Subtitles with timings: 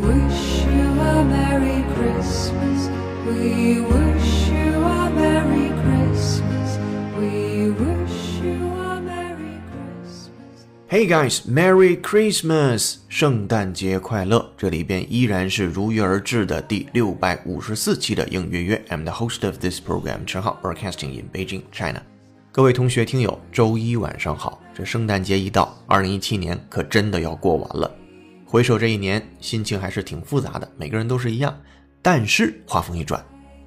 [0.00, 2.88] wish you a Merry Christmas.
[3.26, 6.78] We wish you a Merry Christmas.
[7.18, 10.30] We wish you a Merry Christmas.
[10.88, 12.96] Hey guys, Merry Christmas！
[13.08, 14.50] 圣诞节快乐！
[14.56, 18.84] 这里边依然是如约而至的第六百五十四期的应约约。
[18.88, 22.02] I'm the host of this program，陈浩，broadcasting in Beijing, China。
[22.52, 24.60] 各位同学听友，周一晚上好！
[24.74, 27.88] 这圣诞节一到，二零一七年可真的要过完了。
[28.55, 31.53] 回首这一年，心情还是挺复杂的，每个人都是一样。
[32.01, 33.21] 但是话锋一转，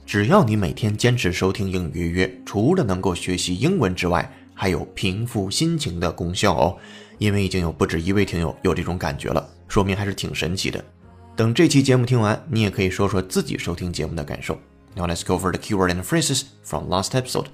[0.06, 6.78] 只要你每天坚持收听英语约约，除了能够学习英文之外，还有平复心情的功效哦。
[7.18, 10.82] 因为已经有不止一位听友有这种感觉了，说明还是挺神奇的。
[11.36, 14.58] 等这期节目听完，你也可以说说自己收听节目的感受。
[14.94, 17.48] Now let's go for the keyword and phrases from last episode。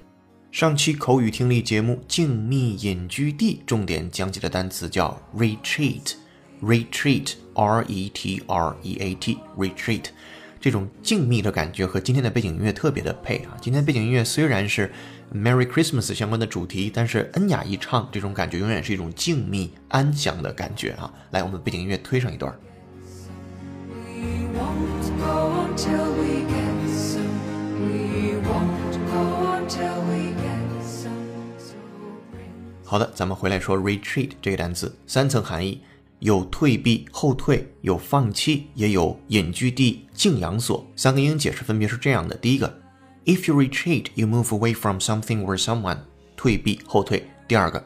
[0.53, 6.13] 上期口语听力节目《静谧隐居地》重点讲解的单词叫 retreat
[6.61, 10.05] retreat，retreat，r e t r e a t，retreat，
[10.59, 13.57] 这种静谧的感觉和今天的背景音乐特别的配啊。
[13.61, 14.91] 今天背景音乐虽然是
[15.33, 21.11] Merry Christmas 相关的主题，但是恩雅一唱，这种感觉永远是一种静谧安详的感觉啊。
[21.31, 22.53] 来，我们背景音乐推上一段。
[23.97, 27.25] We won't go until we get some.
[27.79, 29.21] We won't go
[29.57, 31.11] until we get some.
[31.57, 31.75] So
[32.31, 32.51] bring
[32.85, 35.81] 好的，咱们回来说 retreat 这个单词，三层含义，
[36.20, 40.86] 有退避、后退，有放弃，也有隐居地、静养所。
[40.94, 42.78] 三个英语解释分别是这样的：第一个，
[43.24, 45.96] if you retreat, you move away from something or someone，
[46.36, 47.82] 退避、后退；第二个，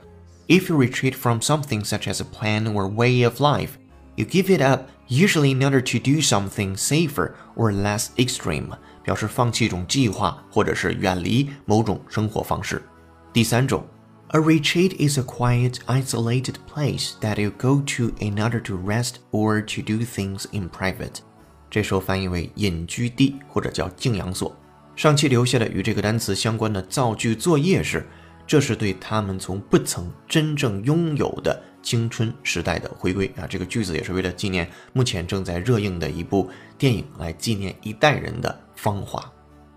[0.48, 3.70] if you retreat from something such as a plan or way of life,
[4.16, 8.70] you give it up, usually in order to do something safer or less extreme，
[9.04, 12.82] 表示放弃一种计划或者是远离某种生活方式。
[13.32, 13.86] 第三种。
[14.31, 19.15] A retreat is a quiet, isolated place that you go to in order to rest
[19.31, 21.21] or to do things in private。
[21.67, 24.55] 这时候翻译为隐居地或者叫静养所。
[24.95, 28.05] 上期留下的与这个单词相关的造句作业是：
[28.45, 33.47] 这是对他们从不曾真正拥有的青春时代的回归啊。
[33.49, 36.47] 这个句子也是为了纪念目前正在热映的一部
[36.77, 39.19] 电影，来纪念一代人的芳华。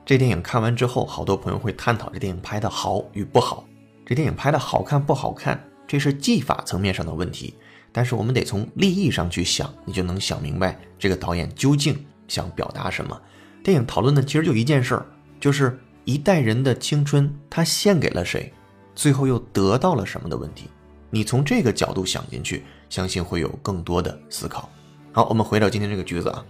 [0.04, 3.66] 这电影看完之后，好多朋友会探讨这电影拍的好与不好。
[4.12, 5.58] 这电影拍的好看不好看，
[5.88, 7.54] 这是技法层面上的问题，
[7.90, 11.96] 但是我们得从立意上去想，你就能想明白这个导演究竟
[12.28, 13.18] 想表达什么。
[13.64, 15.06] 电影讨论的其实就一件事儿，
[15.40, 18.52] 就是一代人的青春，他献给了谁，
[18.94, 20.68] 最后又得到了什么的问题。
[21.08, 24.68] 你从这个角度想进去，相信会有更多的思考。
[25.10, 26.44] 好，我们回到今天这个句子啊，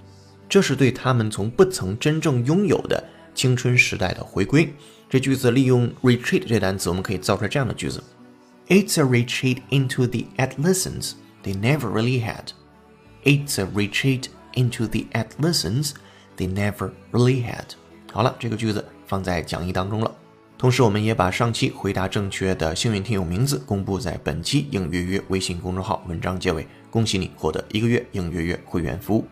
[0.48, 3.04] 这是对他们从不曾真正拥有的
[3.36, 4.74] 青春时代的回归。
[5.12, 8.02] 这句子利用 retreat 这单词，我们可以造出来这样的句子
[8.68, 11.12] ：It's a retreat into the adolescence
[11.44, 12.46] they never really had.
[13.22, 15.90] It's a retreat into the adolescence
[16.38, 17.74] they never really had.
[18.10, 20.10] 好了，这个句子放在讲义当中了。
[20.56, 26.66] 同时，我们也把上期回答正确的幸运听友名字公布在本期应约约微信公众号文章结尾。
[26.90, 29.26] 恭喜你获得一个月应约约会员服务。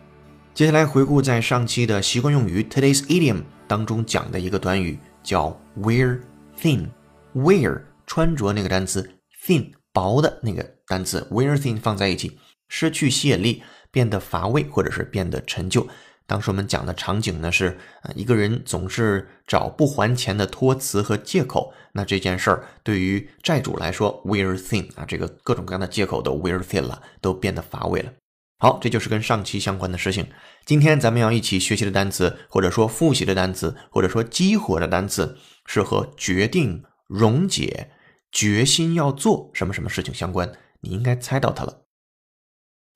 [0.53, 4.99] 接下来回顾在上期的习惯用语 Today's Idiom 当中讲的一个短语。
[5.23, 6.19] 叫 wear
[6.59, 9.09] thin，wear 穿着那个单词
[9.45, 15.87] ，thin 薄的那个单词，wear thin 放在一起，失去吸引力，变得乏味，或者是变得陈旧。
[16.27, 21.73] 当时我们讲的场景呢是，啊，一个人总是找不还钱的托词和借口。
[21.91, 28.13] 那这件事儿对于债主来说，wear thin 啊，这个各种各样的借口都 wear thin 了，都变得乏味了。
[28.60, 30.28] 好，这就是跟上期相关的事情。
[30.64, 35.36] 今天咱们要一起学习的单词，或者说复习的单词，或者说激活的单词，
[35.66, 37.90] 是和决定、溶解、
[38.32, 40.52] 决心要做什么什么事情相关。
[40.80, 41.82] 你应该猜到它了。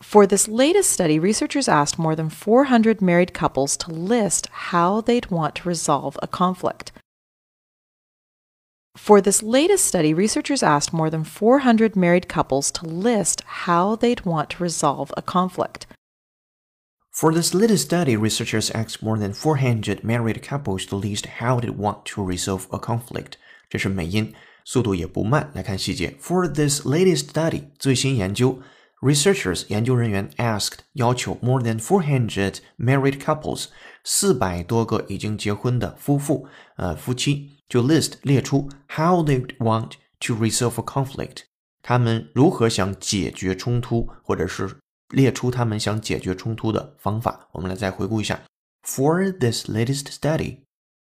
[0.03, 5.29] For this latest study, researchers asked more than 400 married couples to list how they'd
[5.29, 6.87] want to resolve a conflict.
[9.05, 14.25] For this latest study, researchers asked more than 400 married couples to list how they'd
[14.25, 15.87] want to resolve a conflict.
[17.13, 21.71] For this latest study, researchers asked more than 400 married couples to list how they
[21.71, 23.33] want to resolve a conflict.
[23.69, 24.33] 这是美音，
[24.65, 25.51] 速度也不慢。
[25.55, 26.17] 来看细节。
[26.21, 28.61] For this latest study，最新研究，
[29.01, 33.67] researchers 研究人员 asked 要求 more than 400 married couples
[34.05, 36.47] 四百多个已经结婚的夫妇，
[36.77, 41.43] 呃，夫妻 就 list 列出 how they want to resolve a conflict，
[41.83, 44.77] 他们如何想解决冲突，或者是
[45.09, 47.49] 列出他们想解决冲突的方法。
[47.53, 48.41] 我们来再回顾一下。
[48.83, 50.61] For this latest study,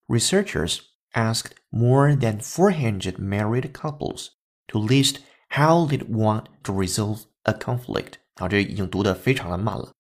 [0.08, 0.80] researchers
[1.14, 4.30] asked more than 400 married couples
[4.68, 5.18] to list
[5.50, 8.14] how they'd want to resolve a conflict.
[8.36, 9.92] 啊，这已经读得非常的慢了。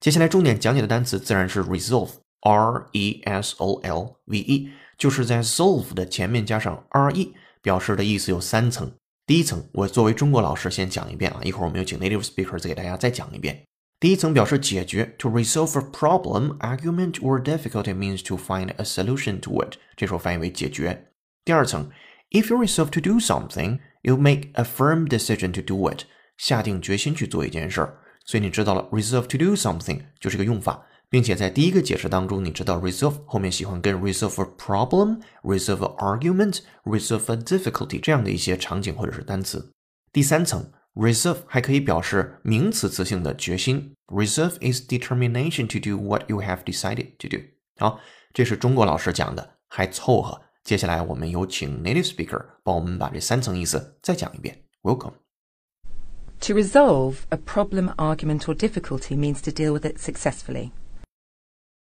[0.00, 8.91] 接下来重点讲解的单词自然是 resolve，r e s o l v e， 就是在 solve 的前面加上 r e，表示的意思有三层。
[9.25, 13.63] 第一层，我作为中国老师先讲一遍啊，一会儿我们有请 native speaker 再给大家再讲一遍。
[14.01, 21.07] 第一层表示解决，to resolve a problem, argument or difficulty means to find a solution to it，这时候翻译为解决。
[21.45, 21.89] 第二层
[22.31, 26.03] ，if you resolve to do something, you make a firm decision to do it，
[26.37, 27.97] 下定决心去做一件事儿。
[28.25, 30.85] 所以你知道了，resolve to do something 就是个用法。
[31.08, 39.72] 并且在第一个解释当中，你知道 resolve 后面喜欢跟 resolve a problem、resolve a argument、resolve a difficulty 这样的一些场景或者是单词。
[40.12, 47.38] 第三层 resolve 还可以表示名词词性的决心，resolve is determination to do what you have decided to do。
[47.78, 48.00] 好，
[48.32, 50.40] 这是中国老师讲的，还凑合。
[50.62, 54.62] 接下来我们有请 native speaker 帮我们把这三层意思再讲一遍。
[54.82, 60.70] Welcome。To resolve a problem, argument, or difficulty means to deal with it successfully.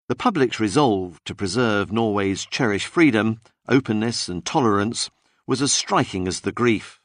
[0.09, 5.09] The public's resolve to preserve Norway's cherished freedom, openness, and tolerance
[5.47, 7.01] was as striking as the grief.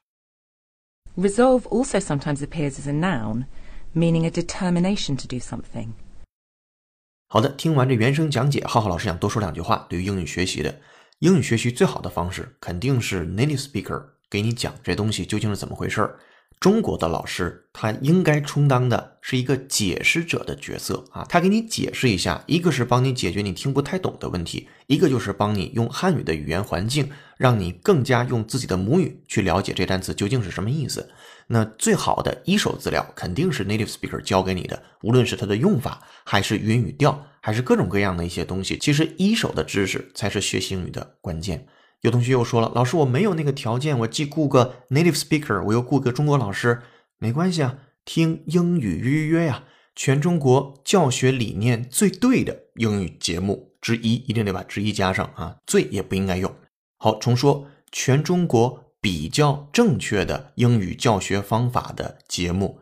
[1.15, 3.45] Resolve also sometimes appears as a noun,
[3.93, 5.93] meaning a determination to do something.
[7.27, 9.85] 好的，听完这原声讲解，浩浩老师想多说两句话。
[9.89, 10.81] 对于英语学习的，
[11.19, 16.19] 英语学习最好的方式肯定是 native speaker 给你讲这东西究竟是怎么回事儿。
[16.60, 31.10] 中国的老师，他应该充当的是一个解释者的角色啊，他给你解释一下，一个是帮你解决你听不太懂的问题，一个就是帮你用汉语的语言环境，让你更加用自己的母语去了解这单词究竟是什么意思。
[31.48, 41.66] 那最好的一手资料肯定是 native speaker 教给你的，无论是它的用法，还是语音语调，还是各种各样的一些东西，其实一手的知识才是学习英语的关键。
[42.04, 46.82] 有同学又说了，老师我没有那个条件，我既雇个 native speaker，我又雇个中国老师，
[47.16, 49.64] 没关系啊，听英语约约呀，
[49.96, 56.54] 全中国教学理念最对的英语节目之一，一定得把之一加上啊，最也不应该用。
[56.98, 62.80] 好，重说，全中国比较正确的英语教学方法的节目，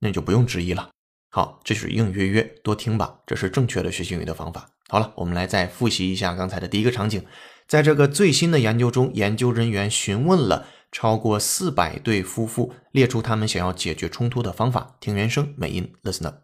[0.00, 0.90] 那就不用之一了。
[1.30, 4.70] 好，这是英语约约，多听吧，这是正确的学习英语的方法。
[4.93, 7.25] 好了，我们来再复习一下刚才的第一个场景。
[7.67, 14.95] 在这个最新的研究中，研究人员询问了超过四百对夫妇，列出他们想要解决冲突的方法。
[14.99, 16.37] 听原声，美音，listen up。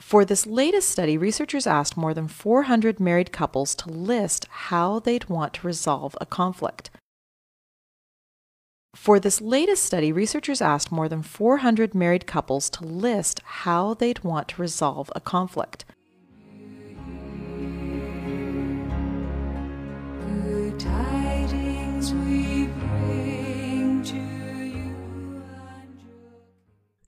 [0.00, 5.26] For this latest study, researchers asked more than 400 married couples to list how they'd
[5.28, 6.90] want to resolve a conflict.
[8.94, 14.24] For this latest study, researchers asked more than 400 married couples to list how they'd
[14.24, 15.84] want to resolve a conflict.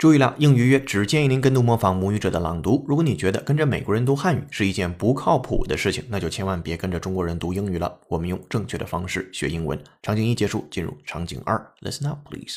[0.04, 2.82] 注意了，英语约只建议您跟读模仿母语者的朗读。
[2.88, 8.00] 如果你觉得跟着美国人读汉语是一件不靠谱的事情，那就千万别跟着中国人读英语了。
[8.08, 9.78] 我们用正确的方式学英文。
[10.00, 12.56] 场景一结束，进入场景二，Listen up, please.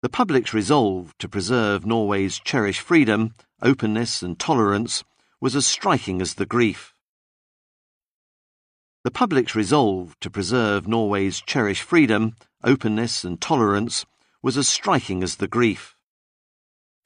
[0.00, 3.30] The public's resolve to preserve Norway's cherished freedom,
[3.60, 5.00] openness, and tolerance
[5.40, 6.90] was as striking as the grief.
[9.02, 14.04] The public's resolve to preserve Norway's cherished freedom, openness, and tolerance
[14.40, 15.95] was as striking as the grief.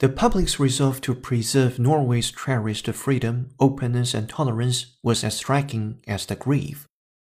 [0.00, 6.26] The public's resolve to preserve Norway's cherished freedom, openness, and tolerance was as striking as
[6.26, 6.84] the grief.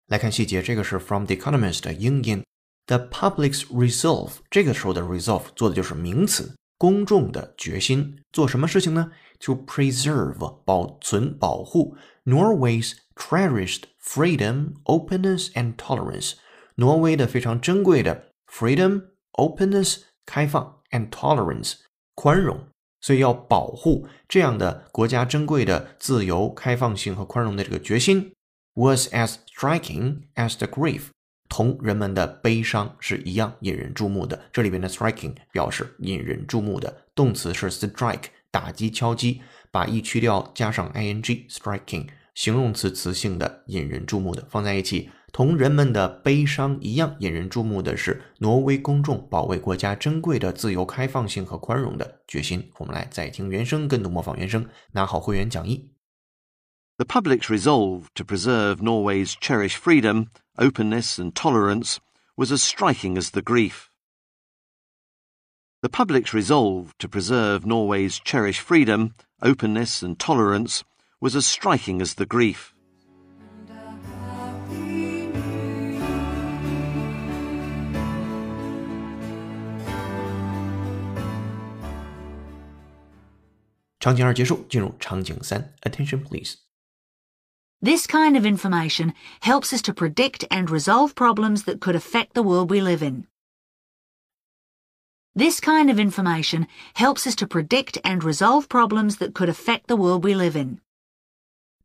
[0.08, 2.44] 来看细节，这个是 from The Economist 的英音。
[2.86, 8.20] The public's resolve 这个时候的 resolve 做的就是名词，公众的决心。
[8.32, 9.10] 做什么事情呢？
[9.40, 16.34] To preserve 保存、保护 Norway's cherished freedom, openness, and tolerance。
[16.74, 21.74] 挪威的非常珍贵的 freedom, openness 开放 and tolerance
[22.15, 22.57] 宽容，
[23.01, 28.31] 所以要保护这样的国家珍贵的自由、开放性和宽容的这个决心
[28.73, 31.09] ，was as striking as the grief，
[31.47, 34.41] 同人们的悲伤是一样引人注目的。
[34.51, 45.09] 这里边的 striking 表示引人注目的，动词是 strike，打击、敲击，把 e 去掉，加上 ing，striking，形容词词性的引人注目的，放在一起。
[45.35, 52.71] 同人们的悲伤一样引人注目的是，挪威公众保卫国家珍贵的自由、开放性和宽容的决心。
[52.77, 55.91] 我们来再听原声，跟读模仿原声，拿好会员讲义。
[56.95, 61.97] The public's resolve to preserve Norway's cherished freedom, openness, and tolerance
[62.37, 63.87] was as striking as the grief.
[65.81, 69.09] The public's resolve to preserve Norway's cherished freedom,
[69.41, 70.85] openness, and tolerance
[71.19, 72.73] was as striking as the grief.
[84.04, 85.74] 场景二结束，进入场景三。
[85.82, 86.56] Attention, please.
[87.82, 92.42] This kind of information helps us to predict and resolve problems that could affect the
[92.42, 93.26] world we live in.
[95.34, 99.96] This kind of information helps us to predict and resolve problems that could affect the
[99.96, 100.80] world we live in.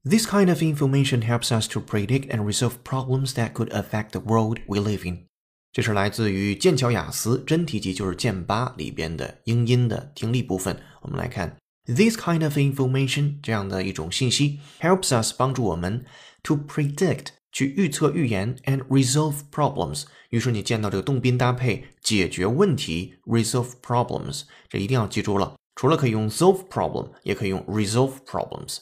[0.04, 4.20] This kind of information helps us to predict and resolve problems that could affect the
[4.20, 5.28] world we live in.
[5.72, 10.82] 这是来自于剑桥雅思真题集，就是剑八里边的英音的听力部分。
[11.02, 11.56] 我们来看
[11.95, 16.05] ，this kind of information 这样的一种信息，helps us 帮助我们
[16.43, 20.05] to predict 去预测预言 and resolve problems。
[20.31, 25.57] 于是你见到这个动宾搭配解决问题，resolve problems，这一定要记住了。
[25.75, 28.79] 除了可以用 solve problem，也可以用 resolve problems。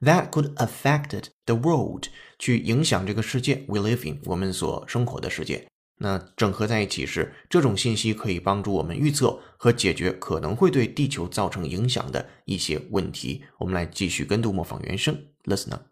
[0.00, 2.06] That could affect the world，
[2.38, 5.66] 去影响这个世界 we live in，我们所生活的世界。
[5.98, 13.44] 那整合在一起时这种信息可以帮助我们预测和解决可能会对地球造成影响的一些问题。
[13.58, 15.82] 我们来继续跟读模仿原声，listen up。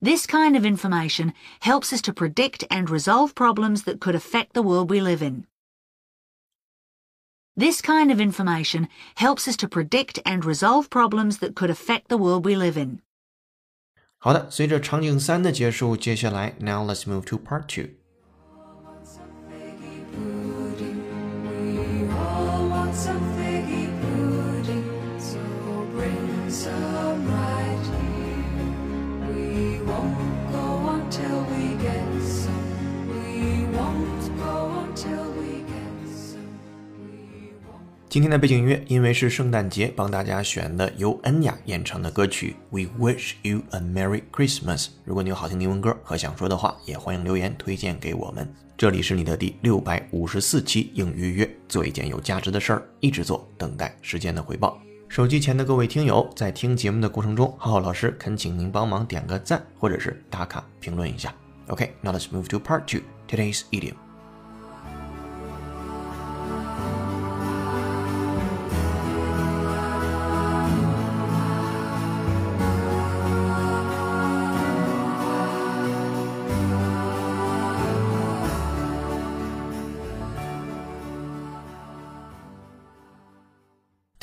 [0.00, 4.62] This kind of information helps us to predict and resolve problems that could affect the
[4.62, 5.46] world we live in.
[7.56, 12.18] This kind of information helps us to predict and resolve problems that could affect the
[12.18, 13.00] world we live in.
[14.18, 17.94] 好的，随着场景三的结束，接下来 now let's move to part two。
[38.14, 42.54] 今天的背景音乐因为是圣诞节，帮大家选的由恩雅演唱的歌曲
[42.86, 44.84] 《We Wish You a Merry Christmas》。
[45.04, 48.48] 如果你有好听的英文歌和想说的话，也欢迎留言推荐给我们。
[48.78, 54.80] 这里是你的第六百五十四期英语约，做一件有价值的事儿，一直做，等待时间的回报。
[55.08, 61.34] 手机前的各位听友，在听节目的过程中，浩浩老师恳请您帮忙点个赞，或者是打卡评论一下。
[61.66, 63.00] OK，now、let's move to part two.
[63.28, 64.03] Today's idiom.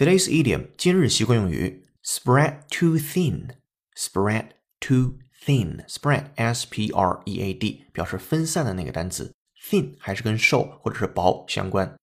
[0.01, 3.50] Today's idiom 今日习惯用语 spread too thin,
[3.96, 4.46] spread
[4.79, 9.31] too thin, spread s p r e a d 表示分散的那个单词
[9.70, 11.96] ，thin 还是跟瘦或者是薄相关。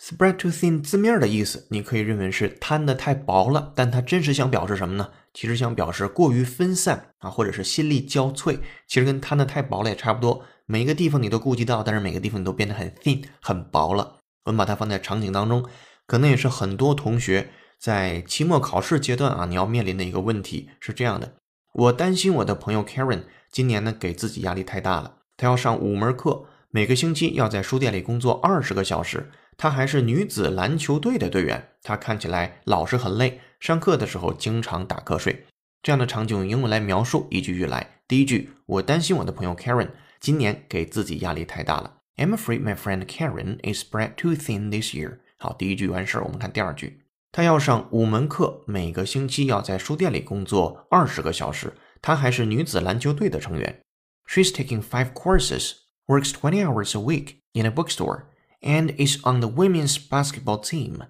[0.00, 5.10] spread too thin 字面的意思，你可以认为是摊的太薄了，但它真实想表示什么呢？
[5.34, 8.58] 其实想表示过于分散啊，或者是心力交瘁。
[8.88, 14.20] 其实跟摊的太薄了也差不多，每一个地方你都顾及到，但是每个地方你都变得很 thin 很薄了。
[14.46, 15.68] 我们把它放在场景当中，
[16.06, 21.34] 可能也是很多同学在期末考试阶段啊，你要面临的一个问题是这样的：
[21.72, 29.30] 我担心我的朋友 Karen 今年呢给自己压力太大了，她要上五门课，每个星期要在书店里工作二十个小时。
[29.58, 35.46] 她还是女子篮球队的队员，她看起来老是很累，上课的时候经常打瞌睡。
[35.82, 38.00] 这样的场景用英文来描述，一句一句来。
[38.06, 39.88] 第一句，我担心我的朋友 Karen
[40.20, 41.98] 今年给自己压力太大了。
[42.16, 45.18] I'm afraid my friend Karen is spread too thin this year。
[45.38, 47.02] 好，第一句完事儿，我们看第二句。
[47.30, 51.74] 她要上五门课，每个星期要在书店里工作二十个小时。
[52.00, 53.82] 她还是女子篮球队的成员。
[54.26, 55.72] She's taking five courses,
[56.06, 58.24] works twenty hours a week in a bookstore,
[58.62, 61.08] and is on the women's basketball team.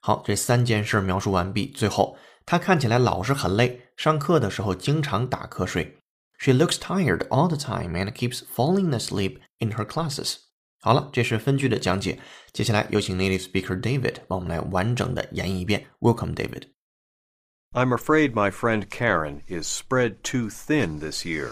[0.00, 1.66] 好，这三件事描述完毕。
[1.68, 5.98] 最后，她看起来老是很累，上课的时候经常打瞌睡。
[6.36, 10.38] She looks tired all the time and keeps falling asleep in her classes.
[10.83, 12.19] 好了，这是分句的讲解。
[12.53, 15.87] 接下来有请 native speaker David 帮我们来完整的演绎一遍。
[15.99, 16.63] Welcome, David.
[17.73, 21.51] I'm afraid my friend Karen is spread too thin this year.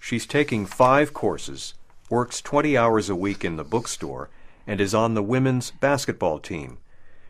[0.00, 1.72] She's taking five courses,
[2.08, 4.28] works 20 hours a week in the bookstore,
[4.66, 6.78] and is on the women's basketball team.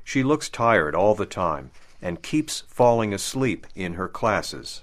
[0.04, 1.70] She looks tired all the time
[2.02, 4.82] and keeps falling asleep in her classes.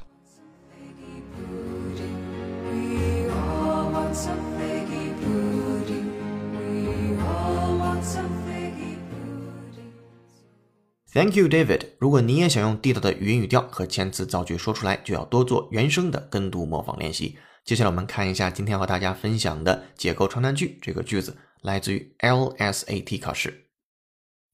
[11.18, 11.90] Thank you, David.
[12.00, 17.38] 如果你也想用地道的语音语调和遣词造句说出来，就要多做原声的跟读模仿练习。
[17.64, 20.80] 接下来我们看一下今天和大家分享的解构长难句。
[20.82, 23.68] 这个句子来自于 LSAT 考试。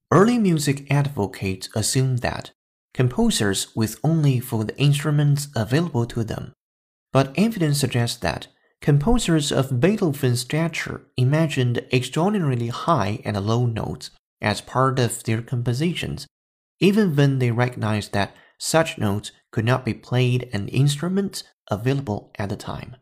[0.09, 2.47] Early music advocates assumed that
[2.93, 6.51] composers with only for the instruments available to them,
[7.13, 8.47] but evidence suggests that
[8.81, 14.09] composers of Beethoven's stature imagined extraordinarily high and low notes
[14.41, 16.25] as part of their compositions,
[16.80, 22.48] even when they recognized that Such notes could not be played an instruments available at
[22.48, 22.94] the time.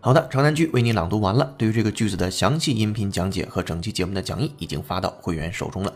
[0.00, 1.54] 好的，长难句为你朗读完了。
[1.58, 5.92] 对于这个句子的详细音频讲解和整期节目的讲义已经发到会员手中了。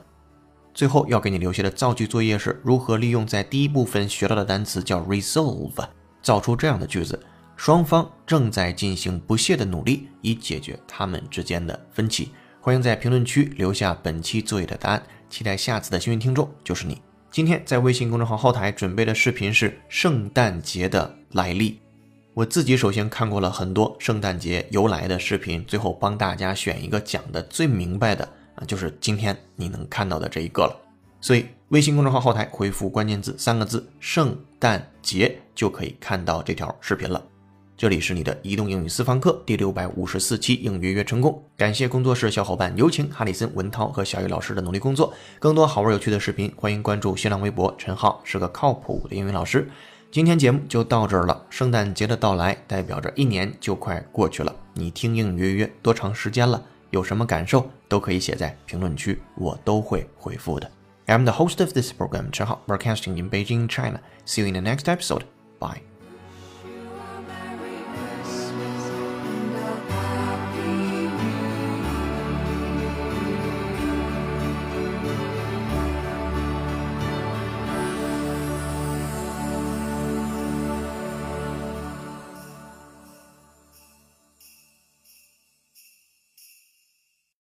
[0.75, 5.87] 最后要给你留下的造句作业是如何利用在第一部分学到的单词叫 resolve，
[6.23, 7.23] 造出这样的句子：
[7.64, 12.33] 双方正在进行不懈的努力以解决他们之间的分歧。
[12.61, 15.00] 欢迎在评论区留下本期作业的答案，
[15.31, 17.00] 期待下次的幸运听众就是你。
[17.31, 21.78] 今天在微信公众号后台准备的视频是圣诞节的来历。
[22.35, 30.76] 我自己首先看过了很多圣诞节由来的视频，最后帮大家选一个讲的最明白的啊，就是今天你能看到的这一个了。
[31.21, 37.25] 所以微信公众号后台回复关键字三个字“圣诞节”就可以看到这条视频了。
[37.82, 45.12] 这里是你的移动英语私房课第六百五十四期应约约成功，感谢工作室小伙伴有请哈里森、文涛和小雨老师的努力工作。
[45.40, 49.68] 更多好玩有趣的视频，欢迎关注新浪微博陈浩是个靠谱的英语老师。
[50.12, 51.44] 今天节目就到这儿了。
[51.50, 54.54] 圣诞节的到来代表着一年就快过去了。
[54.74, 56.62] 你听英语约约多长时间了？
[56.90, 60.70] 有什么感受都可以写在评论区，我都会回复的。
[61.08, 63.98] I'm the host of this program, Chen Hao, broadcasting in Beijing, China.
[64.24, 65.22] See you in the next episode.
[65.58, 65.91] Bye.